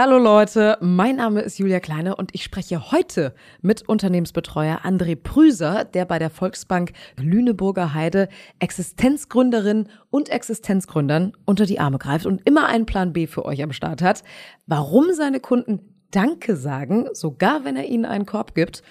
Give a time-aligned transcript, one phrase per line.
[0.00, 5.84] Hallo Leute, mein Name ist Julia Kleine und ich spreche heute mit Unternehmensbetreuer André Prüser,
[5.84, 8.28] der bei der Volksbank Lüneburger Heide
[8.60, 13.72] Existenzgründerinnen und Existenzgründern unter die Arme greift und immer einen Plan B für euch am
[13.72, 14.22] Start hat.
[14.68, 15.80] Warum seine Kunden
[16.12, 18.84] Danke sagen, sogar wenn er ihnen einen Korb gibt,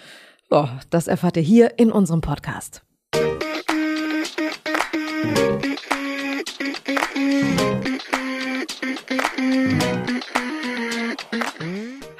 [0.49, 2.81] oh, das erfahrt ihr hier in unserem Podcast.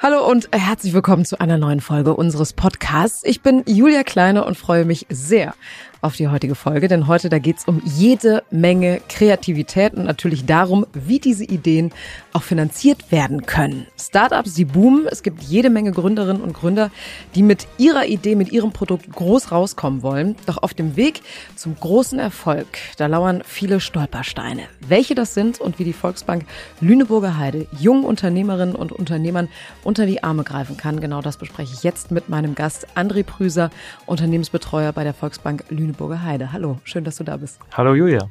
[0.00, 3.24] Hallo und herzlich willkommen zu einer neuen Folge unseres Podcasts.
[3.24, 5.54] Ich bin Julia Kleine und freue mich sehr
[6.00, 10.86] auf die heutige Folge, denn heute da geht's um jede Menge Kreativität und natürlich darum,
[10.92, 11.92] wie diese Ideen
[12.32, 13.86] auch finanziert werden können.
[13.98, 15.06] Startups, die boomen.
[15.10, 16.90] Es gibt jede Menge Gründerinnen und Gründer,
[17.34, 20.36] die mit ihrer Idee, mit ihrem Produkt groß rauskommen wollen.
[20.46, 21.22] Doch auf dem Weg
[21.56, 24.62] zum großen Erfolg, da lauern viele Stolpersteine.
[24.86, 26.44] Welche das sind und wie die Volksbank
[26.80, 29.48] Lüneburger Heide jungen Unternehmerinnen und Unternehmern
[29.82, 33.70] unter die Arme greifen kann, genau das bespreche ich jetzt mit meinem Gast André Prüser,
[34.06, 36.52] Unternehmensbetreuer bei der Volksbank Lüneburger Lüneburger Heide.
[36.52, 37.58] Hallo, schön, dass du da bist.
[37.72, 38.30] Hallo Julia.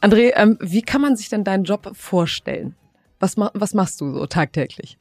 [0.00, 2.74] André, ähm, wie kann man sich denn deinen Job vorstellen?
[3.20, 4.96] Was, was machst du so tagtäglich?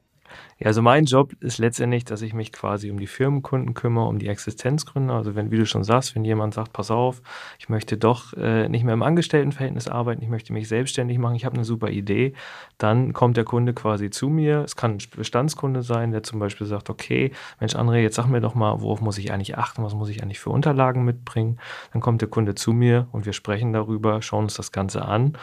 [0.59, 4.17] Ja, also mein Job ist letztendlich, dass ich mich quasi um die Firmenkunden kümmere, um
[4.17, 5.13] die Existenzgründer.
[5.13, 7.21] Also wenn, wie du schon sagst, wenn jemand sagt, pass auf,
[7.59, 11.45] ich möchte doch äh, nicht mehr im Angestelltenverhältnis arbeiten, ich möchte mich selbstständig machen, ich
[11.45, 12.33] habe eine super Idee,
[12.79, 14.63] dann kommt der Kunde quasi zu mir.
[14.63, 18.41] Es kann ein Bestandskunde sein, der zum Beispiel sagt, okay, Mensch André, jetzt sag mir
[18.41, 21.59] doch mal, worauf muss ich eigentlich achten, was muss ich eigentlich für Unterlagen mitbringen.
[21.93, 25.37] Dann kommt der Kunde zu mir und wir sprechen darüber, schauen uns das Ganze an.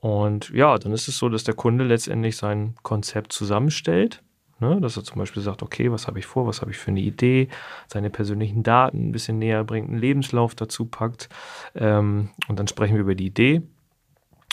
[0.00, 4.22] Und ja, dann ist es so, dass der Kunde letztendlich sein Konzept zusammenstellt
[4.58, 4.80] Ne?
[4.80, 7.00] Dass er zum Beispiel sagt, okay, was habe ich vor, was habe ich für eine
[7.00, 7.48] Idee,
[7.88, 11.28] seine persönlichen Daten ein bisschen näher bringt, einen Lebenslauf dazu packt.
[11.74, 13.62] Ähm, und dann sprechen wir über die Idee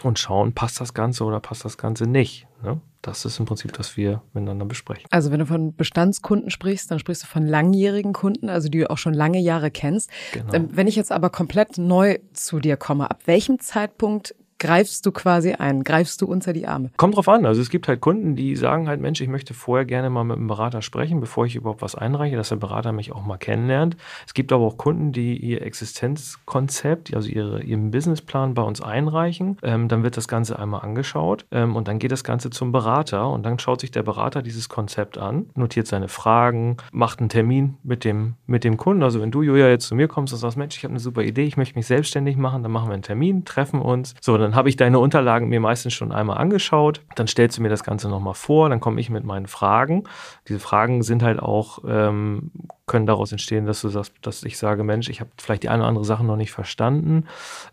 [0.04, 2.48] und schauen, passt das Ganze oder passt das Ganze nicht.
[2.62, 2.82] Ne?
[3.02, 5.06] Das ist im Prinzip, was wir miteinander besprechen.
[5.10, 8.90] Also wenn du von Bestandskunden sprichst, dann sprichst du von langjährigen Kunden, also die du
[8.90, 10.10] auch schon lange Jahre kennst.
[10.34, 10.54] Genau.
[10.54, 15.12] Ähm, wenn ich jetzt aber komplett neu zu dir komme, ab welchem Zeitpunkt greifst du
[15.12, 16.90] quasi ein, greifst du unter die Arme?
[16.96, 17.46] Kommt drauf an.
[17.46, 20.38] Also es gibt halt Kunden, die sagen halt, Mensch, ich möchte vorher gerne mal mit
[20.38, 23.98] einem Berater sprechen, bevor ich überhaupt was einreiche, dass der Berater mich auch mal kennenlernt.
[24.26, 29.58] Es gibt aber auch Kunden, die ihr Existenzkonzept, also ihre, ihren Businessplan bei uns einreichen.
[29.64, 33.28] Ähm, dann wird das Ganze einmal angeschaut ähm, und dann geht das Ganze zum Berater
[33.30, 37.76] und dann schaut sich der Berater dieses Konzept an, notiert seine Fragen, macht einen Termin
[37.84, 39.04] mit dem, mit dem Kunden.
[39.04, 41.22] Also wenn du, Julia, jetzt zu mir kommst und sagst, Mensch, ich habe eine super
[41.22, 44.16] Idee, ich möchte mich selbstständig machen, dann machen wir einen Termin, treffen uns.
[44.22, 47.02] So, dann habe ich deine Unterlagen mir meistens schon einmal angeschaut.
[47.16, 50.04] Dann stellst du mir das Ganze nochmal vor, dann komme ich mit meinen Fragen.
[50.48, 52.52] Diese Fragen sind halt auch, ähm,
[52.86, 55.84] können daraus entstehen, dass du sagst, dass ich sage, Mensch, ich habe vielleicht die eine
[55.84, 57.26] oder andere Sache noch nicht verstanden.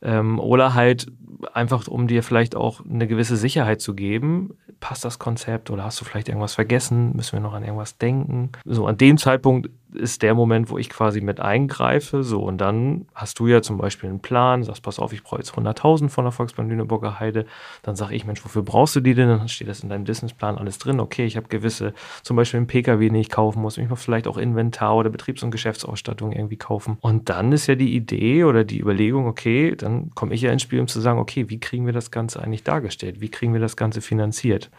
[0.02, 1.10] Ähm, oder halt
[1.52, 6.00] einfach, um dir vielleicht auch eine gewisse Sicherheit zu geben, passt das Konzept oder hast
[6.00, 7.14] du vielleicht irgendwas vergessen?
[7.14, 8.50] Müssen wir noch an irgendwas denken?
[8.64, 12.22] So, an dem Zeitpunkt ist der Moment, wo ich quasi mit eingreife.
[12.22, 15.38] So, und dann hast du ja zum Beispiel einen Plan, sagst, pass auf, ich brauche
[15.38, 17.46] jetzt 100.000 von der Volksbank Lüneburger Heide.
[17.82, 19.28] Dann sage ich, Mensch, wofür brauchst du die denn?
[19.28, 21.00] Dann steht das in deinem Businessplan alles drin.
[21.00, 23.78] Okay, ich habe gewisse, zum Beispiel einen Pkw, den ich kaufen muss.
[23.78, 26.98] Ich muss vielleicht auch Inventar oder Betriebs- und Geschäftsausstattung irgendwie kaufen.
[27.00, 30.62] Und dann ist ja die Idee oder die Überlegung, okay, dann komme ich ja ins
[30.62, 33.20] Spiel, um zu sagen, okay, wie kriegen wir das Ganze eigentlich dargestellt?
[33.20, 34.70] Wie kriegen wir das Ganze finanziert?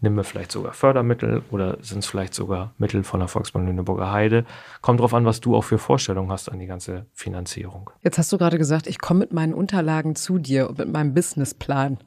[0.00, 4.12] Nehmen wir vielleicht sogar Fördermittel oder sind es vielleicht sogar Mittel von der Volksbank Lüneburger
[4.12, 4.44] Heide?
[4.80, 7.90] Kommt drauf an, was du auch für Vorstellungen hast an die ganze Finanzierung.
[8.02, 11.14] Jetzt hast du gerade gesagt, ich komme mit meinen Unterlagen zu dir und mit meinem
[11.14, 11.98] Businessplan.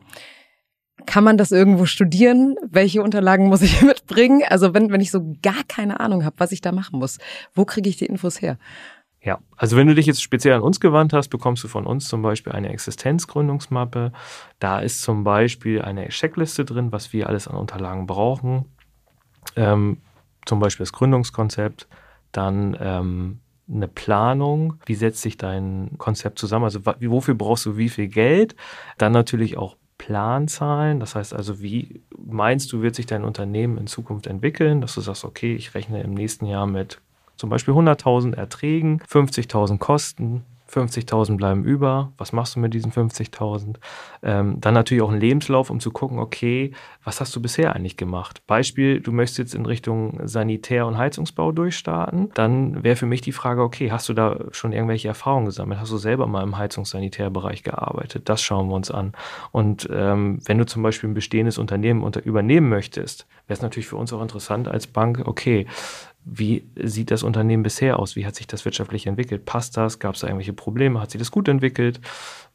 [1.06, 2.56] Kann man das irgendwo studieren?
[2.64, 4.44] Welche Unterlagen muss ich mitbringen?
[4.47, 7.19] Also wenn, wenn ich so gar keine Ahnung habe, was ich da machen muss,
[7.53, 8.58] wo kriege ich die Infos her?
[9.22, 12.09] Ja, also wenn du dich jetzt speziell an uns gewandt hast, bekommst du von uns
[12.09, 14.12] zum Beispiel eine Existenzgründungsmappe.
[14.59, 18.66] Da ist zum Beispiel eine Checkliste drin, was wir alles an Unterlagen brauchen.
[19.56, 20.00] Ähm,
[20.46, 21.88] zum Beispiel das Gründungskonzept,
[22.34, 23.40] dann ähm,
[23.72, 28.56] eine Planung, wie setzt sich dein Konzept zusammen, also wofür brauchst du wie viel Geld,
[28.97, 33.88] dann natürlich auch Planzahlen, das heißt also, wie meinst du, wird sich dein Unternehmen in
[33.88, 37.00] Zukunft entwickeln, dass du sagst, okay, ich rechne im nächsten Jahr mit
[37.38, 40.44] zum Beispiel 100.000 Erträgen, 50.000 Kosten,
[40.74, 42.14] 50.000 bleiben über.
[42.18, 43.75] Was machst du mit diesen 50.000?
[44.24, 46.72] Ähm, dann natürlich auch ein Lebenslauf, um zu gucken, okay,
[47.04, 48.42] was hast du bisher eigentlich gemacht?
[48.48, 52.31] Beispiel, du möchtest jetzt in Richtung Sanitär- und Heizungsbau durchstarten.
[52.34, 55.80] Dann wäre für mich die Frage, okay, hast du da schon irgendwelche Erfahrungen gesammelt?
[55.80, 58.30] Hast du selber mal im Heizungssanitärbereich gearbeitet?
[58.30, 59.14] Das schauen wir uns an.
[59.52, 63.88] Und ähm, wenn du zum Beispiel ein bestehendes Unternehmen unter übernehmen möchtest, wäre es natürlich
[63.88, 65.68] für uns auch interessant als Bank, okay,
[66.25, 68.16] wie sieht das Unternehmen bisher aus?
[68.16, 69.45] Wie hat sich das wirtschaftlich entwickelt?
[69.45, 70.00] Passt das?
[70.00, 71.01] Gab es da irgendwelche Probleme?
[71.01, 72.00] Hat sich das gut entwickelt?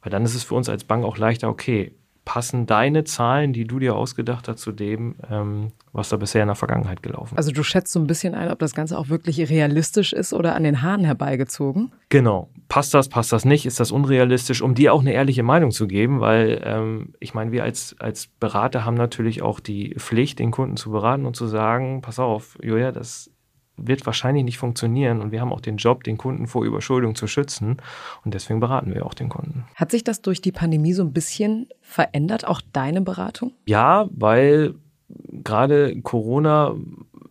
[0.03, 1.95] Weil dann ist es für uns als Bank auch leichter, okay,
[2.29, 6.49] passen deine Zahlen, die du dir ausgedacht hast, zu dem, ähm, was da bisher in
[6.49, 7.39] der Vergangenheit gelaufen ist.
[7.39, 10.55] Also du schätzt so ein bisschen ein, ob das Ganze auch wirklich realistisch ist oder
[10.55, 11.91] an den Haaren herbeigezogen?
[12.11, 12.51] Genau.
[12.69, 13.65] Passt das, passt das nicht?
[13.65, 14.61] Ist das unrealistisch?
[14.61, 18.27] Um dir auch eine ehrliche Meinung zu geben, weil ähm, ich meine, wir als, als
[18.27, 22.59] Berater haben natürlich auch die Pflicht, den Kunden zu beraten und zu sagen, pass auf,
[22.63, 23.31] Julia, das
[23.79, 27.27] wird wahrscheinlich nicht funktionieren und wir haben auch den Job, den Kunden vor Überschuldung zu
[27.27, 27.79] schützen
[28.25, 29.65] und deswegen beraten wir auch den Kunden.
[29.75, 33.53] Hat sich das durch die Pandemie so ein bisschen verändert, auch deine Beratung?
[33.67, 34.75] Ja, weil
[35.09, 36.75] gerade Corona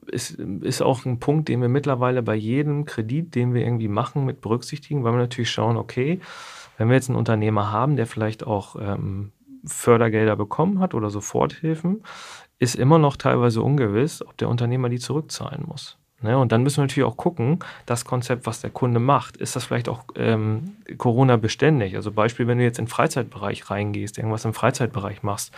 [0.08, 4.26] ist, ist auch ein Punkt, den wir mittlerweile bei jedem Kredit, den wir irgendwie machen,
[4.26, 6.20] mit berücksichtigen, weil wir natürlich schauen, okay,
[6.78, 9.32] wenn wir jetzt einen Unternehmer haben, der vielleicht auch ähm,
[9.66, 12.04] Fördergelder bekommen hat oder Soforthilfen,
[12.60, 15.98] ist immer noch teilweise ungewiss, ob der Unternehmer die zurückzahlen muss.
[16.20, 19.56] Ne, und dann müssen wir natürlich auch gucken, das Konzept, was der Kunde macht, ist
[19.56, 21.96] das vielleicht auch ähm, Corona-beständig?
[21.96, 25.54] Also Beispiel, wenn du jetzt in den Freizeitbereich reingehst, irgendwas im Freizeitbereich machst,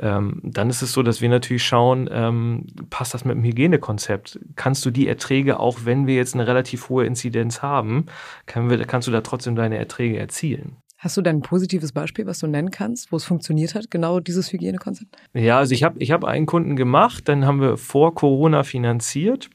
[0.00, 4.40] ähm, dann ist es so, dass wir natürlich schauen, ähm, passt das mit dem Hygienekonzept?
[4.56, 8.06] Kannst du die Erträge, auch wenn wir jetzt eine relativ hohe Inzidenz haben,
[8.46, 10.78] kann wir, kannst du da trotzdem deine Erträge erzielen?
[10.96, 14.20] Hast du denn ein positives Beispiel, was du nennen kannst, wo es funktioniert hat, genau
[14.20, 15.16] dieses Hygienekonzept?
[15.34, 19.50] Ja, also ich habe ich hab einen Kunden gemacht, dann haben wir vor Corona finanziert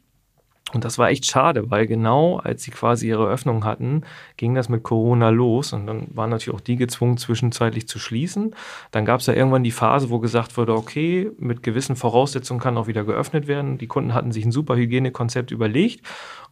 [0.74, 4.02] und das war echt schade, weil genau als sie quasi ihre Öffnung hatten,
[4.36, 8.54] ging das mit Corona los und dann waren natürlich auch die gezwungen, zwischenzeitlich zu schließen.
[8.92, 12.78] Dann gab es ja irgendwann die Phase, wo gesagt wurde, okay, mit gewissen Voraussetzungen kann
[12.78, 13.78] auch wieder geöffnet werden.
[13.78, 16.02] Die Kunden hatten sich ein super Hygienekonzept überlegt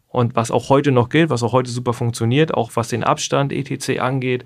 [0.08, 3.52] und was auch heute noch gilt, was auch heute super funktioniert, auch was den Abstand
[3.52, 4.00] etc.
[4.00, 4.46] angeht.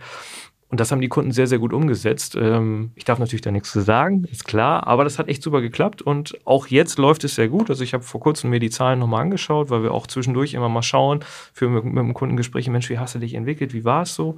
[0.69, 2.35] Und das haben die Kunden sehr, sehr gut umgesetzt.
[2.39, 5.61] Ähm, ich darf natürlich da nichts zu sagen, ist klar, aber das hat echt super
[5.61, 7.69] geklappt und auch jetzt läuft es sehr gut.
[7.69, 10.69] Also ich habe vor kurzem mir die Zahlen nochmal angeschaut, weil wir auch zwischendurch immer
[10.69, 11.21] mal schauen,
[11.53, 14.13] für mit, mit dem Kunden Gespräche, Mensch, wie hast du dich entwickelt, wie war es
[14.13, 14.35] so?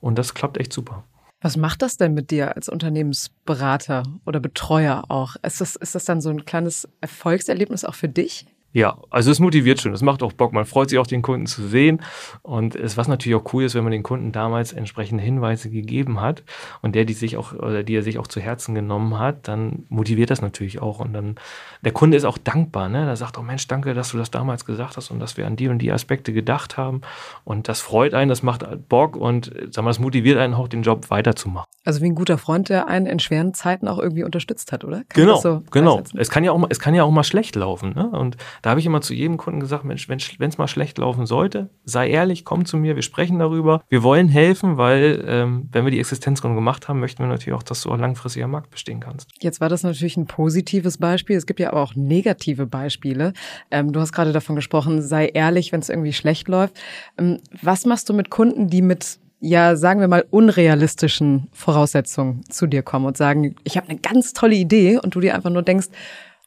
[0.00, 1.04] Und das klappt echt super.
[1.40, 5.36] Was macht das denn mit dir als Unternehmensberater oder Betreuer auch?
[5.44, 8.46] Ist das, ist das dann so ein kleines Erfolgserlebnis auch für dich?
[8.72, 11.46] Ja, also es motiviert schon, es macht auch Bock, man freut sich auch den Kunden
[11.46, 12.02] zu sehen
[12.42, 16.20] und es, was natürlich auch cool ist, wenn man den Kunden damals entsprechende Hinweise gegeben
[16.20, 16.42] hat
[16.82, 19.86] und der die sich auch oder die er sich auch zu Herzen genommen hat, dann
[19.88, 21.36] motiviert das natürlich auch und dann
[21.82, 23.06] der Kunde ist auch dankbar, ne?
[23.06, 25.56] Der sagt, oh Mensch, danke, dass du das damals gesagt hast und dass wir an
[25.56, 27.00] die und die Aspekte gedacht haben
[27.44, 30.82] und das freut einen, das macht Bock und sag mal, es motiviert einen auch den
[30.82, 31.64] Job weiterzumachen.
[31.86, 35.04] Also wie ein guter Freund, der einen in schweren Zeiten auch irgendwie unterstützt hat, oder?
[35.08, 36.02] Kann genau, so genau.
[36.14, 38.10] Es kann ja auch mal, es kann ja auch mal schlecht laufen, ne?
[38.10, 41.26] Und da habe ich immer zu jedem Kunden gesagt, Mensch, wenn es mal schlecht laufen
[41.26, 43.82] sollte, sei ehrlich, komm zu mir, wir sprechen darüber.
[43.88, 47.62] Wir wollen helfen, weil ähm, wenn wir die Existenzgründe gemacht haben, möchten wir natürlich auch,
[47.62, 49.30] dass du auch langfristig am Markt bestehen kannst.
[49.40, 51.36] Jetzt war das natürlich ein positives Beispiel.
[51.36, 53.32] Es gibt ja aber auch negative Beispiele.
[53.70, 56.78] Ähm, du hast gerade davon gesprochen, sei ehrlich, wenn es irgendwie schlecht läuft.
[57.18, 62.66] Ähm, was machst du mit Kunden, die mit ja, sagen wir mal, unrealistischen Voraussetzungen zu
[62.66, 65.62] dir kommen und sagen, ich habe eine ganz tolle Idee und du dir einfach nur
[65.62, 65.88] denkst,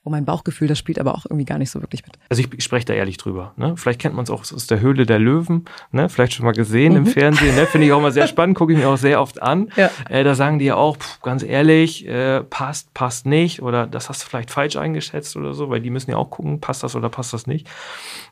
[0.03, 2.18] Oh, mein Bauchgefühl, das spielt aber auch irgendwie gar nicht so wirklich mit.
[2.27, 3.53] Also ich, ich spreche da ehrlich drüber.
[3.56, 3.77] Ne?
[3.77, 6.09] Vielleicht kennt man es auch aus der Höhle der Löwen, ne?
[6.09, 6.98] vielleicht schon mal gesehen mhm.
[6.98, 7.56] im Fernsehen.
[7.56, 7.68] Ne?
[7.68, 9.71] Finde ich auch mal sehr spannend, gucke ich mir auch sehr oft an.
[9.75, 9.92] Ja.
[10.09, 14.09] Äh, da sagen die ja auch, pff, ganz ehrlich, äh, passt, passt nicht oder das
[14.09, 16.95] hast du vielleicht falsch eingeschätzt oder so, weil die müssen ja auch gucken, passt das
[16.95, 17.68] oder passt das nicht.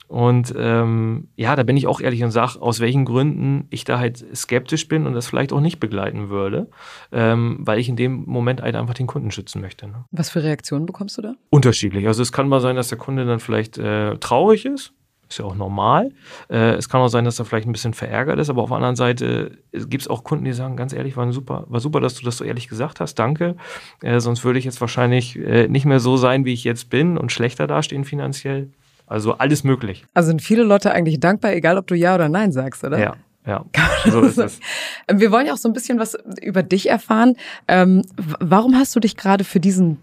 [0.10, 4.00] Und ähm, ja, da bin ich auch ehrlich und sage, aus welchen Gründen ich da
[4.00, 6.68] halt skeptisch bin und das vielleicht auch nicht begleiten würde,
[7.12, 9.88] ähm, weil ich in dem Moment halt einfach den Kunden schützen möchte.
[9.88, 10.06] Ne?
[10.10, 11.36] Was für Reaktionen bekommst du da?
[11.52, 12.08] Unterschiedlich.
[12.08, 14.94] Also es kann mal sein, dass der Kunde dann vielleicht äh, traurig ist.
[15.30, 16.12] Ist ja auch normal.
[16.50, 18.78] Äh, es kann auch sein, dass er vielleicht ein bisschen verärgert ist, aber auf der
[18.78, 22.16] anderen Seite gibt es auch Kunden, die sagen, ganz ehrlich, war super, war super, dass
[22.16, 23.58] du das so ehrlich gesagt hast, danke.
[24.02, 27.16] Äh, sonst würde ich jetzt wahrscheinlich äh, nicht mehr so sein, wie ich jetzt bin
[27.16, 28.72] und schlechter dastehen finanziell.
[29.10, 30.06] Also alles möglich.
[30.14, 33.00] Also sind viele Leute eigentlich dankbar, egal ob du Ja oder Nein sagst, oder?
[33.00, 33.16] Ja.
[33.48, 33.66] Ja,
[34.12, 34.60] so ist es.
[35.12, 37.36] Wir wollen ja auch so ein bisschen was über dich erfahren.
[37.68, 38.04] Ähm,
[38.40, 39.98] warum hast du dich gerade für diesen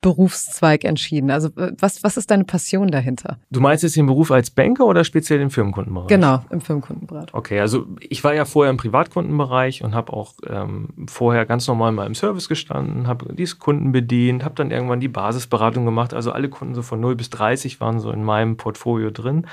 [0.00, 1.30] Berufszweig entschieden?
[1.30, 3.38] Also was, was ist deine Passion dahinter?
[3.50, 6.06] Du meinst jetzt den Beruf als Banker oder speziell im Firmenkundenbereich?
[6.06, 7.34] Genau, im Firmenkundenbereich.
[7.34, 11.90] Okay, also ich war ja vorher im Privatkundenbereich und habe auch ähm, vorher ganz normal
[11.90, 16.14] mal im Service gestanden, habe diese Kunden bedient, habe dann irgendwann die Basisberatung gemacht.
[16.14, 19.48] Also alle Kunden so von 0 bis 30 waren so in meinem Portfolio drin.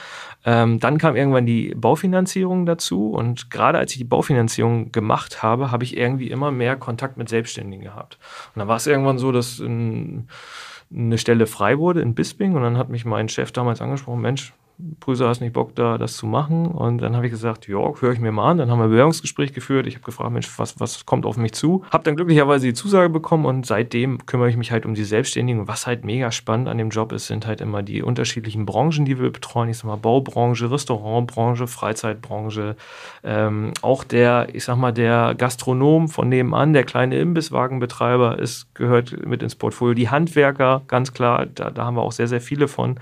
[0.46, 5.72] Ähm, dann kam irgendwann die Baufinanzierung dazu und gerade als ich die Baufinanzierung gemacht habe,
[5.72, 8.20] habe ich irgendwie immer mehr Kontakt mit Selbstständigen gehabt.
[8.54, 10.28] Und dann war es irgendwann so, dass in,
[10.94, 14.54] eine Stelle frei wurde in Bisping und dann hat mich mein Chef damals angesprochen, Mensch,
[15.00, 16.68] Prüser, hast nicht Bock da, das zu machen?
[16.68, 18.58] Und dann habe ich gesagt, ja, höre ich mir mal an.
[18.58, 19.88] Dann haben wir ein Bewerbungsgespräch geführt.
[19.88, 21.84] Ich habe gefragt, Mensch, was, was kommt auf mich zu?
[21.92, 25.68] Habe dann glücklicherweise die Zusage bekommen und seitdem kümmere ich mich halt um die Selbstständigen.
[25.68, 29.18] Was halt mega spannend an dem Job ist, sind halt immer die unterschiedlichen Branchen, die
[29.20, 29.70] wir betreuen.
[29.70, 32.76] Ich sag mal Baubranche, Restaurantbranche, Freizeitbranche,
[33.24, 39.26] ähm, auch der, ich sag mal, der Gastronom von nebenan, der kleine Imbisswagenbetreiber ist, gehört
[39.26, 39.94] mit ins Portfolio.
[39.94, 43.00] Die Handwerker, ganz klar, da, da haben wir auch sehr, sehr viele von.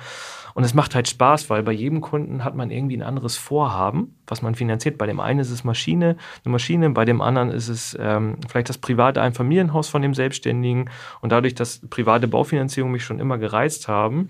[0.54, 4.16] Und es macht halt Spaß, weil bei jedem Kunden hat man irgendwie ein anderes Vorhaben,
[4.28, 4.98] was man finanziert.
[4.98, 8.70] Bei dem einen ist es Maschine, eine Maschine, bei dem anderen ist es ähm, vielleicht
[8.70, 10.90] das private Einfamilienhaus von dem Selbstständigen.
[11.22, 14.30] Und dadurch, dass private Baufinanzierung mich schon immer gereizt haben,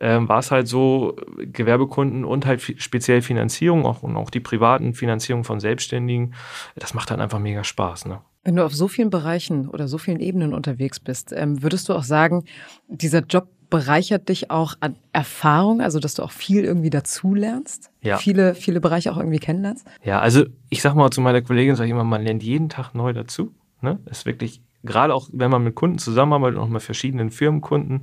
[0.00, 4.94] ähm, war es halt so, Gewerbekunden und halt speziell Finanzierung auch, und auch die privaten
[4.94, 6.34] Finanzierungen von Selbstständigen,
[6.76, 8.06] das macht halt einfach mega Spaß.
[8.06, 8.20] Ne?
[8.42, 11.94] Wenn du auf so vielen Bereichen oder so vielen Ebenen unterwegs bist, ähm, würdest du
[11.94, 12.44] auch sagen,
[12.88, 17.90] dieser Job bereichert dich auch an Erfahrung, also dass du auch viel irgendwie dazulernst?
[18.02, 18.18] Ja.
[18.18, 19.86] Viele, viele Bereiche auch irgendwie kennenlernst?
[20.04, 22.94] Ja, also ich sag mal zu meiner Kollegin, sage ich immer, man lernt jeden Tag
[22.94, 23.54] neu dazu.
[23.82, 23.98] Ne?
[24.10, 28.02] ist wirklich, gerade auch wenn man mit Kunden zusammenarbeitet und auch mit verschiedenen Firmenkunden,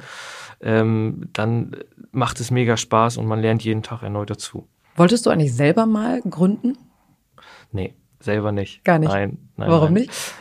[0.61, 1.75] ähm, dann
[2.11, 4.67] macht es mega Spaß und man lernt jeden Tag erneut dazu.
[4.95, 6.77] Wolltest du eigentlich selber mal gründen?
[7.71, 7.93] Nee,
[8.27, 8.83] selber nicht.
[8.83, 9.09] Gar nicht.
[9.09, 9.69] Nein, nein.
[9.71, 10.03] Warum nein.
[10.03, 10.33] nicht?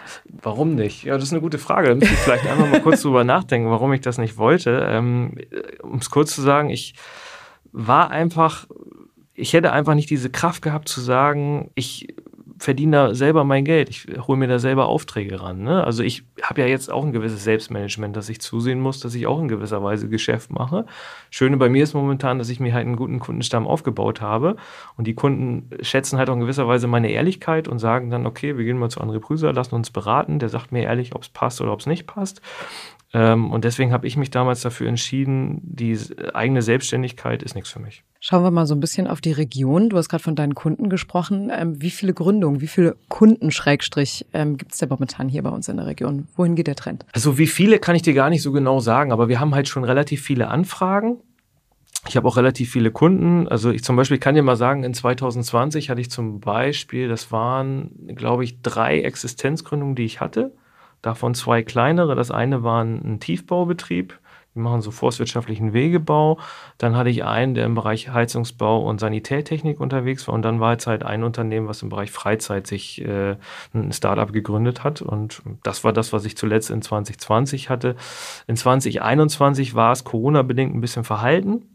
[0.43, 1.05] Warum nicht?
[1.05, 1.88] Ja, das ist eine gute Frage.
[1.88, 4.87] Da müsste ich vielleicht einfach mal kurz drüber nachdenken, warum ich das nicht wollte.
[4.90, 5.38] Ähm,
[5.83, 6.95] um es kurz zu sagen, ich
[7.73, 8.66] war einfach,
[9.35, 12.14] ich hätte einfach nicht diese Kraft gehabt zu sagen, ich
[12.58, 13.88] verdiene da selber mein Geld.
[13.90, 15.62] Ich hole mir da selber Aufträge ran.
[15.62, 15.84] Ne?
[15.84, 19.26] Also ich habe ja jetzt auch ein gewisses Selbstmanagement, dass ich zusehen muss, dass ich
[19.26, 20.86] auch in gewisser Weise Geschäft mache.
[21.30, 24.56] Schöne bei mir ist momentan, dass ich mir halt einen guten Kundenstamm aufgebaut habe.
[24.96, 28.56] Und die Kunden schätzen halt auch in gewisser Weise meine Ehrlichkeit und sagen dann, okay,
[28.56, 30.38] wir gehen mal zu André Prüser, lassen uns beraten.
[30.38, 32.40] Der sagt mir ehrlich, ob es passt oder ob es nicht passt.
[33.16, 35.99] Ähm, und deswegen habe ich mich damals dafür entschieden, die
[36.35, 38.04] eigene Selbstständigkeit ist nichts für mich.
[38.20, 39.88] Schauen wir mal so ein bisschen auf die Region.
[39.88, 41.50] Du hast gerade von deinen Kunden gesprochen.
[41.50, 45.49] Ähm, wie viele Gründungen, wie viele Kunden Schrägstrich ähm, gibt es denn momentan hier bei
[45.49, 46.28] uns in der Region?
[46.37, 47.06] Wohin geht der Trend?
[47.14, 49.68] Also wie viele kann ich dir gar nicht so genau sagen, aber wir haben halt
[49.68, 51.16] schon relativ viele Anfragen.
[52.08, 53.49] Ich habe auch relativ viele Kunden.
[53.49, 57.32] Also ich zum Beispiel kann dir mal sagen, in 2020 hatte ich zum Beispiel, das
[57.32, 60.52] waren, glaube ich, drei Existenzgründungen, die ich hatte.
[61.06, 62.16] Davon zwei kleinere.
[62.16, 64.18] Das eine war ein Tiefbaubetrieb.
[64.56, 66.40] Die machen so forstwirtschaftlichen Wegebau.
[66.78, 70.34] Dann hatte ich einen, der im Bereich Heizungsbau und Sanitättechnik unterwegs war.
[70.34, 73.36] Und dann war jetzt halt ein Unternehmen, was im Bereich Freizeit sich äh,
[73.72, 75.00] ein Startup gegründet hat.
[75.00, 77.94] Und das war das, was ich zuletzt in 2020 hatte.
[78.48, 81.66] In 2021 war es Corona-bedingt ein bisschen verhalten.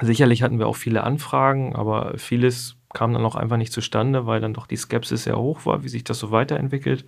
[0.00, 4.40] Sicherlich hatten wir auch viele Anfragen, aber vieles kam dann auch einfach nicht zustande, weil
[4.40, 7.04] dann doch die Skepsis sehr hoch war, wie sich das so weiterentwickelt.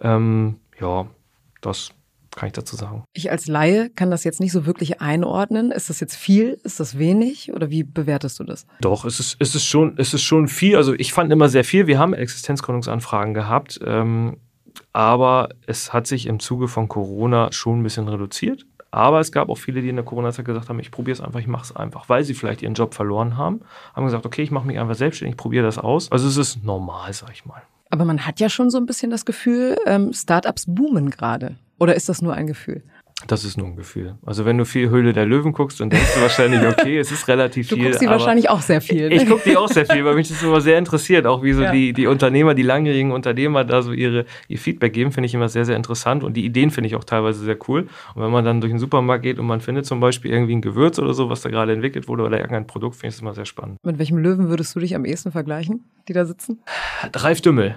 [0.00, 1.06] Ähm, ja,
[1.60, 1.92] das
[2.36, 3.04] kann ich dazu sagen.
[3.12, 5.72] Ich als Laie kann das jetzt nicht so wirklich einordnen.
[5.72, 6.60] Ist das jetzt viel?
[6.62, 7.52] Ist das wenig?
[7.52, 8.66] Oder wie bewertest du das?
[8.80, 10.76] Doch, es ist, es ist, schon, es ist schon viel.
[10.76, 11.86] Also ich fand immer sehr viel.
[11.86, 13.80] Wir haben Existenzgründungsanfragen gehabt.
[13.84, 14.36] Ähm,
[14.92, 18.64] aber es hat sich im Zuge von Corona schon ein bisschen reduziert.
[18.92, 21.38] Aber es gab auch viele, die in der Corona-Zeit gesagt haben, ich probiere es einfach,
[21.38, 23.60] ich mache es einfach, weil sie vielleicht ihren Job verloren haben.
[23.94, 26.10] Haben gesagt, okay, ich mache mich einfach selbstständig, ich probiere das aus.
[26.10, 27.62] Also es ist normal, sag ich mal.
[27.90, 31.56] Aber man hat ja schon so ein bisschen das Gefühl, ähm, Startups boomen gerade.
[31.78, 32.82] Oder ist das nur ein Gefühl?
[33.26, 34.16] Das ist nur ein Gefühl.
[34.24, 37.28] Also wenn du viel Höhle der Löwen guckst, dann denkst du wahrscheinlich, okay, es ist
[37.28, 37.84] relativ du viel.
[37.84, 39.08] Du guckst die wahrscheinlich auch sehr viel.
[39.08, 39.14] Ne?
[39.14, 41.26] Ich gucke die auch sehr viel, weil mich das immer sehr interessiert.
[41.26, 41.72] Auch wie so ja.
[41.72, 45.48] die, die Unternehmer, die langjährigen Unternehmer da so ihre, ihr Feedback geben, finde ich immer
[45.48, 46.24] sehr, sehr interessant.
[46.24, 47.88] Und die Ideen finde ich auch teilweise sehr cool.
[48.14, 50.62] Und wenn man dann durch den Supermarkt geht und man findet zum Beispiel irgendwie ein
[50.62, 53.34] Gewürz oder so, was da gerade entwickelt wurde oder irgendein Produkt, finde ich das immer
[53.34, 53.76] sehr spannend.
[53.84, 56.60] Mit welchem Löwen würdest du dich am ehesten vergleichen, die da sitzen?
[57.14, 57.76] Ralf Dümmel.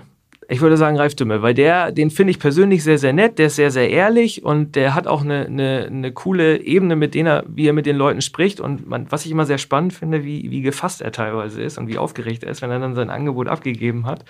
[0.50, 3.48] Ich würde sagen Ralf Dümmel, weil der, den finde ich persönlich sehr, sehr nett, der
[3.48, 7.28] ist sehr, sehr ehrlich und der hat auch eine, eine, eine coole Ebene, mit denen
[7.28, 10.24] er, wie er mit den Leuten spricht und man, was ich immer sehr spannend finde,
[10.24, 13.10] wie, wie gefasst er teilweise ist und wie aufgeregt er ist, wenn er dann sein
[13.10, 14.26] Angebot abgegeben hat,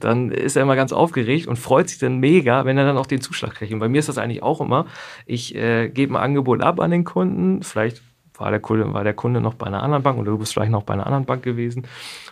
[0.00, 3.06] dann ist er immer ganz aufgeregt und freut sich dann mega, wenn er dann auch
[3.06, 3.72] den Zuschlag kriegt.
[3.72, 4.86] Und bei mir ist das eigentlich auch immer,
[5.26, 8.02] ich äh, gebe ein Angebot ab an den Kunden, vielleicht
[8.34, 10.72] war der, Kunde, war der Kunde noch bei einer anderen Bank oder du bist vielleicht
[10.72, 11.86] noch bei einer anderen Bank gewesen.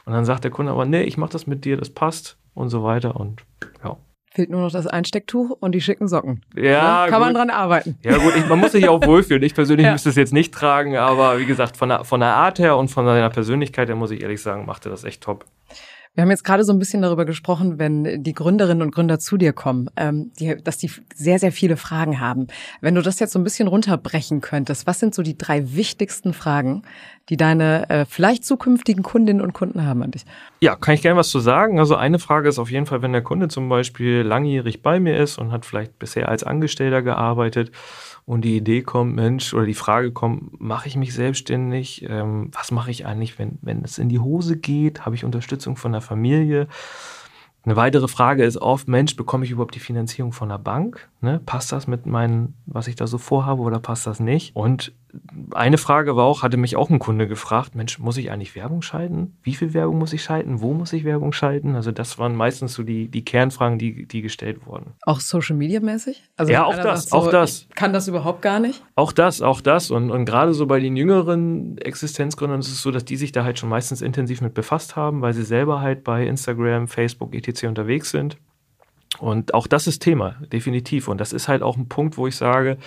[0.06, 2.68] Und dann sagt der Kunde aber, nee, ich mache das mit dir, das passt und
[2.68, 3.16] so weiter.
[3.16, 3.42] Und
[3.82, 3.96] ja.
[4.32, 6.42] Fehlt nur noch das Einstecktuch und die schicken Socken.
[6.54, 7.26] Ja, ja kann gut.
[7.26, 7.98] man dran arbeiten.
[8.04, 9.42] Ja gut, ich, man muss sich auch wohlfühlen.
[9.42, 9.92] Ich persönlich ja.
[9.92, 12.88] müsste es jetzt nicht tragen, aber wie gesagt, von der, von der Art her und
[12.88, 15.46] von seiner Persönlichkeit her muss ich ehrlich sagen, machte das echt top.
[16.14, 19.36] Wir haben jetzt gerade so ein bisschen darüber gesprochen, wenn die Gründerinnen und Gründer zu
[19.36, 22.48] dir kommen, ähm, die, dass die sehr, sehr viele Fragen haben.
[22.80, 26.32] Wenn du das jetzt so ein bisschen runterbrechen könntest, was sind so die drei wichtigsten
[26.32, 26.82] Fragen,
[27.28, 30.24] die deine äh, vielleicht zukünftigen Kundinnen und Kunden haben an dich?
[30.60, 31.78] Ja, kann ich gerne was zu sagen.
[31.78, 35.16] Also eine Frage ist auf jeden Fall, wenn der Kunde zum Beispiel langjährig bei mir
[35.16, 37.70] ist und hat vielleicht bisher als Angestellter gearbeitet
[38.30, 42.06] und die Idee kommt, Mensch, oder die Frage kommt, mache ich mich selbstständig?
[42.08, 45.04] Ähm, was mache ich eigentlich, wenn, wenn es in die Hose geht?
[45.04, 46.68] Habe ich Unterstützung von der Familie?
[47.64, 51.08] Eine weitere Frage ist oft, Mensch, bekomme ich überhaupt die Finanzierung von der Bank?
[51.20, 51.40] Ne?
[51.44, 54.56] Passt das mit meinem, was ich da so vorhabe oder passt das nicht?
[54.56, 54.92] Und
[55.52, 58.82] eine Frage war auch, hatte mich auch ein Kunde gefragt, Mensch, muss ich eigentlich Werbung
[58.82, 59.36] schalten?
[59.42, 60.60] Wie viel Werbung muss ich schalten?
[60.60, 61.74] Wo muss ich Werbung schalten?
[61.74, 64.92] Also das waren meistens so die, die Kernfragen, die, die gestellt wurden.
[65.02, 66.22] Auch Social Media mäßig?
[66.36, 67.66] Also ja, auch das, so, auch das.
[67.74, 68.82] kann das überhaupt gar nicht?
[68.94, 69.90] Auch das, auch das.
[69.90, 73.44] Und, und gerade so bei den jüngeren Existenzgründern ist es so, dass die sich da
[73.44, 77.49] halt schon meistens intensiv mit befasst haben, weil sie selber halt bei Instagram, Facebook, etc.
[77.68, 78.36] unterwegs sind.
[79.18, 81.08] Und auch das ist Thema, definitiv.
[81.08, 82.78] Und das ist halt auch ein Punkt, wo ich sage,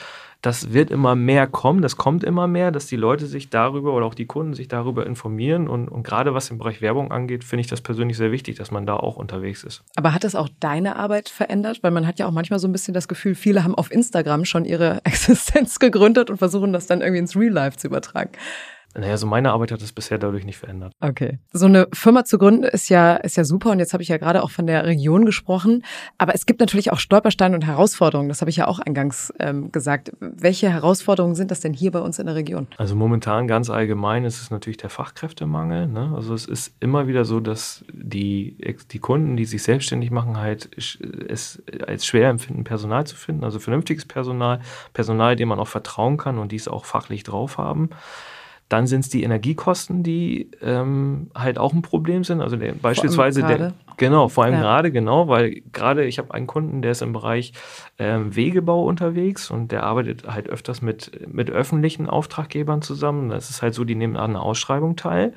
[0.41, 4.05] das wird immer mehr kommen, das kommt immer mehr, dass die Leute sich darüber oder
[4.05, 5.70] auch die Kunden sich darüber informieren.
[5.70, 8.70] Und, und gerade was im Bereich Werbung angeht, finde ich das persönlich sehr wichtig, dass
[8.70, 9.84] man da auch unterwegs ist.
[9.96, 11.82] Aber hat das auch deine Arbeit verändert?
[11.82, 14.43] Weil man hat ja auch manchmal so ein bisschen das Gefühl, viele haben auf Instagram
[14.43, 18.32] schon ihre Existenz gegründet und versuchen das dann irgendwie ins Real Life zu übertragen.
[18.96, 20.94] Naja, so meine Arbeit hat es bisher dadurch nicht verändert.
[21.00, 21.40] Okay.
[21.52, 23.72] So eine Firma zu gründen ist ja, ist ja super.
[23.72, 25.84] Und jetzt habe ich ja gerade auch von der Region gesprochen.
[26.20, 28.30] Aber es gibt natürlich auch Stolpersteine und Herausforderungen.
[28.30, 30.12] Das habe ich ja auch eingangs ähm, gesagt.
[30.20, 32.68] Welche Herausforderungen sind das denn hier bei uns in der Region?
[32.78, 35.88] Also momentan ganz allgemein ist es natürlich der Fachkräftemangel.
[35.88, 36.14] Ne?
[36.16, 38.58] Also es ist immer wieder so, dass die,
[38.92, 43.44] die Kunden, die sich selbstständig machen, halt es als schwer empfinden, Personal zu finden.
[43.44, 44.60] Also vernünftiges Personal,
[44.94, 47.90] Personal, dem man auch vertrauen kann und die es auch fachlich drauf haben.
[48.74, 52.42] Dann sind es die Energiekosten, die ähm, halt auch ein Problem sind.
[52.42, 54.62] Also der, beispielsweise der, genau, vor allem ja.
[54.62, 57.53] gerade, genau, weil gerade ich habe einen Kunden, der ist im Bereich
[58.00, 63.30] ähm, Wegebau unterwegs und der arbeitet halt öfters mit, mit öffentlichen Auftraggebern zusammen.
[63.30, 65.34] Das ist halt so, die nehmen an einer Ausschreibung teil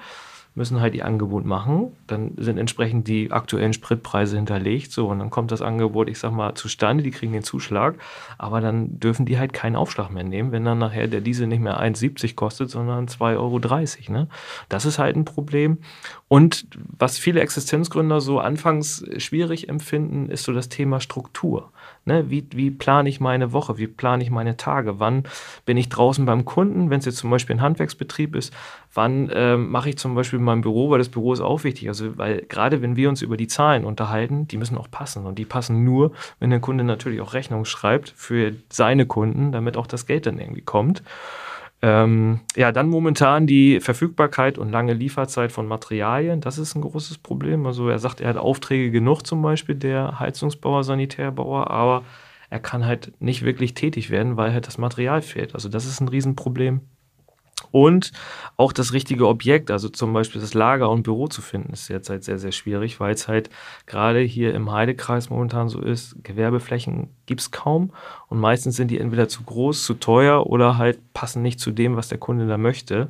[0.56, 1.92] müssen halt die Angebot machen.
[2.06, 4.90] Dann sind entsprechend die aktuellen Spritpreise hinterlegt.
[4.90, 7.96] So, und dann kommt das Angebot, ich sag mal, zustande, die kriegen den Zuschlag,
[8.38, 11.60] aber dann dürfen die halt keinen Aufschlag mehr nehmen, wenn dann nachher der Diesel nicht
[11.60, 14.12] mehr 1,70 kostet, sondern 2,30 Euro.
[14.12, 14.28] Ne?
[14.70, 15.78] Das ist halt ein Problem.
[16.28, 21.70] Und was viele Existenzgründer so anfangs schwierig empfinden, ist so das Thema Struktur.
[22.06, 22.30] Ne?
[22.30, 23.78] Wie, wie plane ich meine Woche?
[23.78, 25.00] Wie plane ich meine Tage?
[25.00, 25.24] Wann
[25.66, 28.54] bin ich draußen beim Kunden, wenn es jetzt zum Beispiel ein Handwerksbetrieb ist?
[28.94, 30.90] Wann ähm, mache ich zum Beispiel mein Büro?
[30.90, 31.88] Weil das Büro ist auch wichtig.
[31.88, 35.26] Also, weil gerade wenn wir uns über die Zahlen unterhalten, die müssen auch passen.
[35.26, 39.76] Und die passen nur, wenn der Kunde natürlich auch Rechnung schreibt für seine Kunden, damit
[39.76, 41.02] auch das Geld dann irgendwie kommt.
[41.82, 46.40] Ähm, ja, dann momentan die Verfügbarkeit und lange Lieferzeit von Materialien.
[46.40, 47.66] Das ist ein großes Problem.
[47.66, 52.04] Also er sagt, er hat Aufträge genug, zum Beispiel der Heizungsbauer, Sanitärbauer, aber
[52.48, 55.54] er kann halt nicht wirklich tätig werden, weil halt das Material fehlt.
[55.54, 56.80] Also das ist ein Riesenproblem.
[57.70, 58.12] Und
[58.56, 62.22] auch das richtige Objekt, also zum Beispiel das Lager und Büro zu finden, ist derzeit
[62.24, 63.50] sehr, sehr schwierig, weil es halt
[63.86, 67.92] gerade hier im Heidekreis momentan so ist, Gewerbeflächen gibt es kaum
[68.28, 71.96] und meistens sind die entweder zu groß, zu teuer oder halt passen nicht zu dem,
[71.96, 73.08] was der Kunde da möchte.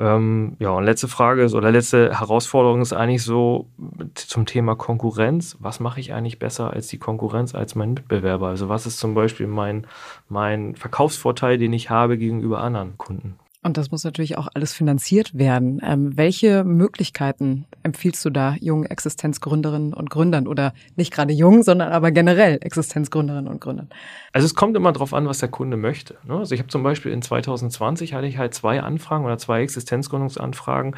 [0.00, 3.68] Ähm, ja, und letzte Frage ist, oder letzte Herausforderung ist eigentlich so
[4.14, 5.56] zum Thema Konkurrenz.
[5.60, 8.48] Was mache ich eigentlich besser als die Konkurrenz, als mein Mitbewerber?
[8.48, 9.86] Also was ist zum Beispiel mein,
[10.28, 13.38] mein Verkaufsvorteil, den ich habe gegenüber anderen Kunden?
[13.60, 15.80] Und das muss natürlich auch alles finanziert werden.
[15.84, 21.90] Ähm, welche Möglichkeiten empfiehlst du da jungen Existenzgründerinnen und Gründern oder nicht gerade jung, sondern
[21.90, 23.88] aber generell Existenzgründerinnen und Gründern?
[24.32, 26.16] Also es kommt immer darauf an, was der Kunde möchte.
[26.24, 26.38] Ne?
[26.38, 30.94] Also ich habe zum Beispiel in 2020 hatte ich halt zwei Anfragen oder zwei Existenzgründungsanfragen,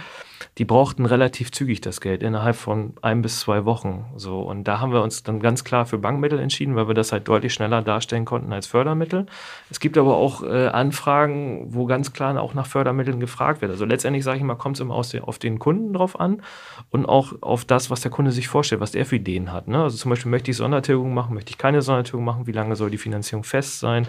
[0.59, 4.07] die brauchten relativ zügig das Geld innerhalb von ein bis zwei Wochen.
[4.17, 7.13] So und da haben wir uns dann ganz klar für Bankmittel entschieden, weil wir das
[7.13, 9.27] halt deutlich schneller darstellen konnten als Fördermittel.
[9.71, 13.71] Es gibt aber auch äh, Anfragen, wo ganz klar auch nach Fördermitteln gefragt wird.
[13.71, 16.43] Also letztendlich sage ich mal, kommt es immer den, auf den Kunden drauf an
[16.91, 19.69] und auch auf das, was der Kunde sich vorstellt, was er für Ideen hat.
[19.69, 19.83] Ne?
[19.83, 22.91] Also zum Beispiel möchte ich Sondertilgung machen, möchte ich keine Sondertilgung machen, wie lange soll
[22.91, 24.07] die Finanzierung fest sein?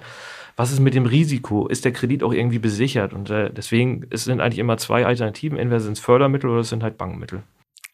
[0.55, 1.67] Was ist mit dem Risiko?
[1.67, 3.13] Ist der Kredit auch irgendwie besichert?
[3.13, 5.57] Und äh, deswegen es sind eigentlich immer zwei Alternativen.
[5.57, 7.43] Entweder sind es Fördermittel oder es sind halt Bankmittel.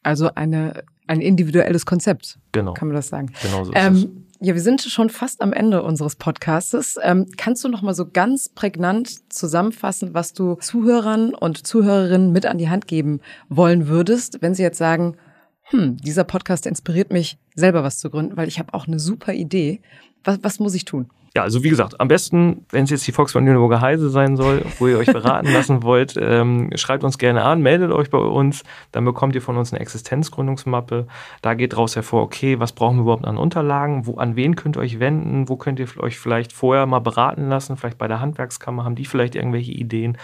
[0.03, 2.39] Also eine, ein individuelles Konzept.
[2.51, 2.73] Genau.
[2.73, 3.31] Kann man das sagen.
[3.41, 4.07] Genau so ist ähm, es.
[4.39, 6.99] Ja, wir sind schon fast am Ende unseres Podcastes.
[7.01, 12.45] Ähm, kannst du noch mal so ganz prägnant zusammenfassen, was du Zuhörern und Zuhörerinnen mit
[12.45, 15.17] an die Hand geben wollen würdest, wenn sie jetzt sagen,
[15.63, 19.33] hm, dieser Podcast inspiriert mich, selber was zu gründen, weil ich habe auch eine super
[19.33, 19.81] Idee.
[20.27, 21.09] Was, was muss ich tun?
[21.37, 24.65] Ja, also wie gesagt, am besten, wenn es jetzt die Volksbank Lüneburger Heise sein soll,
[24.79, 28.63] wo ihr euch beraten lassen wollt, ähm, schreibt uns gerne an, meldet euch bei uns,
[28.91, 31.05] dann bekommt ihr von uns eine Existenzgründungsmappe.
[31.41, 34.77] Da geht daraus hervor, okay, was brauchen wir überhaupt an Unterlagen, wo, an wen könnt
[34.77, 38.19] ihr euch wenden, wo könnt ihr euch vielleicht vorher mal beraten lassen, vielleicht bei der
[38.19, 40.17] Handwerkskammer, haben die vielleicht irgendwelche Ideen.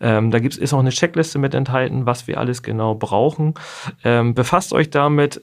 [0.00, 3.54] Ähm, da gibt's, ist auch eine Checkliste mit enthalten, was wir alles genau brauchen.
[4.02, 5.40] Ähm, befasst euch damit,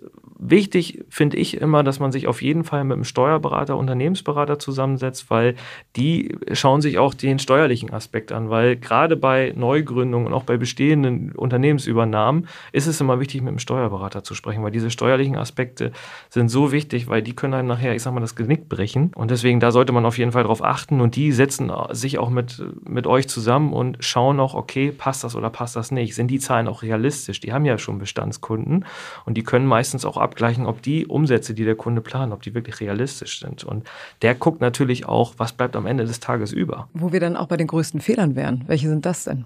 [0.49, 5.29] wichtig finde ich immer, dass man sich auf jeden Fall mit einem Steuerberater, Unternehmensberater zusammensetzt,
[5.29, 5.56] weil
[5.95, 10.58] die schauen sich auch den steuerlichen Aspekt an, weil gerade bei Neugründungen und auch bei
[10.58, 15.91] bestehenden Unternehmensübernahmen ist es immer wichtig, mit einem Steuerberater zu sprechen, weil diese steuerlichen Aspekte
[16.29, 19.12] sind so wichtig, weil die können einem nachher, ich sag mal, das Genick brechen.
[19.15, 22.29] Und deswegen, da sollte man auf jeden Fall drauf achten und die setzen sich auch
[22.29, 26.15] mit, mit euch zusammen und schauen auch, okay, passt das oder passt das nicht?
[26.15, 27.39] Sind die Zahlen auch realistisch?
[27.39, 28.86] Die haben ja schon Bestandskunden
[29.25, 32.56] und die können meistens auch abgleichen, ob die Umsätze, die der Kunde plant, ob die
[32.56, 33.63] wirklich realistisch sind.
[33.63, 33.88] Und
[34.24, 36.89] der guckt natürlich auch, was bleibt am Ende des Tages über.
[36.93, 38.63] Wo wir dann auch bei den größten Fehlern wären.
[38.65, 39.46] Welche sind das denn?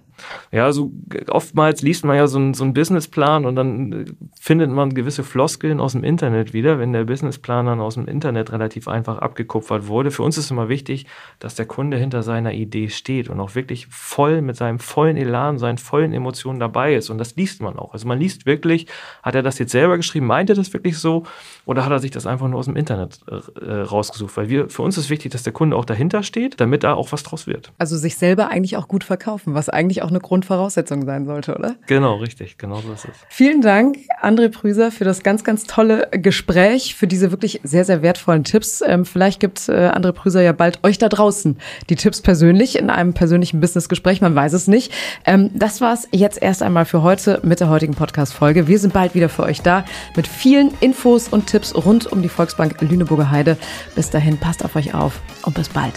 [0.52, 0.92] Ja, also
[1.28, 4.06] oftmals liest man ja so einen, so einen Businessplan und dann äh,
[4.40, 8.52] findet man gewisse Floskeln aus dem Internet wieder, wenn der Businessplan dann aus dem Internet
[8.54, 10.10] relativ einfach abgekupfert wurde.
[10.10, 11.06] Für uns ist immer wichtig,
[11.40, 15.60] dass der Kunde hinter seiner Idee steht und auch wirklich voll mit seinem vollen Elan,
[15.60, 17.10] seinen vollen Emotionen dabei ist.
[17.10, 17.94] Und das liest man auch.
[17.94, 18.88] Also man liest wirklich,
[19.22, 21.24] hat er das jetzt selber geschrieben, meint er das wirklich so
[21.66, 24.36] oder hat er sich das einfach nur aus dem Internet äh, rausgesucht?
[24.38, 27.12] Weil wir, für uns ist wichtig, dass der Kunde auch dahinter steht, damit da auch
[27.12, 27.72] was draus wird.
[27.78, 31.76] Also sich selber eigentlich auch gut verkaufen, was eigentlich auch eine Grundvoraussetzung sein sollte, oder?
[31.88, 33.18] Genau, richtig, genau so ist es.
[33.30, 38.02] Vielen Dank, André Prüser, für das ganz, ganz tolle Gespräch, für diese wirklich sehr, sehr
[38.02, 38.82] wertvollen Tipps.
[38.86, 41.58] Ähm, vielleicht gibt äh, André Prüser ja bald euch da draußen
[41.90, 44.94] die Tipps persönlich in einem persönlichen Businessgespräch, man weiß es nicht.
[45.26, 48.68] Ähm, das war's jetzt erst einmal für heute mit der heutigen Podcast-Folge.
[48.68, 49.86] Wir sind bald wieder für euch da
[50.16, 50.28] mit
[50.58, 53.58] vielen Infos und Tipps rund um die Volksbank Lüneburger Heide.
[53.94, 55.94] Bis dahin, passt auf euch auf und bis bald.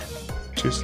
[0.55, 0.83] Tschüss.